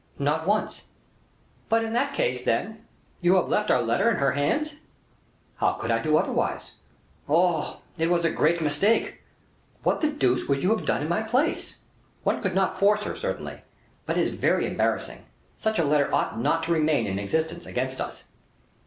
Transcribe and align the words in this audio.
"Not 0.17 0.47
once." 0.47 0.85
"But, 1.69 1.83
in 1.83 1.93
that 1.93 2.15
case, 2.15 2.43
then, 2.43 2.87
you 3.21 3.35
have 3.35 3.49
left 3.49 3.69
our 3.69 3.83
letter 3.83 4.09
in 4.09 4.17
her 4.17 4.31
hands?" 4.31 4.77
"How 5.57 5.73
could 5.73 5.91
I 5.91 6.01
do 6.01 6.17
otherwise?" 6.17 6.71
"Oh! 7.29 7.83
it 7.99 8.09
was 8.09 8.25
a 8.25 8.31
great 8.31 8.61
mistake." 8.61 9.21
"What 9.83 10.01
the 10.01 10.11
deuce 10.11 10.47
would 10.49 10.63
you 10.63 10.71
have 10.71 10.87
done 10.87 11.03
in 11.03 11.07
my 11.07 11.21
place?" 11.21 11.77
"One 12.23 12.41
could 12.41 12.55
not 12.55 12.79
force 12.79 13.03
her, 13.03 13.15
certainly, 13.15 13.61
but 14.07 14.17
it 14.17 14.25
is 14.25 14.33
very 14.33 14.65
embarrassing; 14.65 15.23
such 15.55 15.77
a 15.77 15.85
letter 15.85 16.11
ought 16.11 16.39
not 16.39 16.63
to 16.63 16.73
remain 16.73 17.05
in 17.05 17.19
existence 17.19 17.67
against 17.67 18.01
us." 18.01 18.23